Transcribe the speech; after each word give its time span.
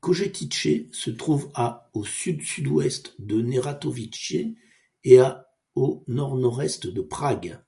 Kojetice 0.00 0.92
se 0.92 1.08
trouve 1.10 1.50
à 1.54 1.88
au 1.94 2.04
sud-sud-ouest 2.04 3.14
de 3.18 3.40
Neratovice 3.40 4.34
et 5.02 5.18
à 5.18 5.48
au 5.74 6.04
nord-nord-est 6.08 6.86
de 6.88 7.00
Prague. 7.00 7.58